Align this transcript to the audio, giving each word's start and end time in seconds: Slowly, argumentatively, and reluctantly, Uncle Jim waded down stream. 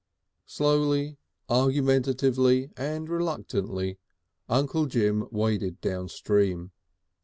Slowly, 0.47 1.19
argumentatively, 1.47 2.71
and 2.75 3.07
reluctantly, 3.07 3.99
Uncle 4.49 4.87
Jim 4.87 5.27
waded 5.29 5.79
down 5.79 6.07
stream. 6.09 6.71